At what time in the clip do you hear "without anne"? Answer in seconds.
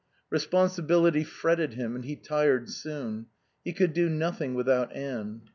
4.55-5.41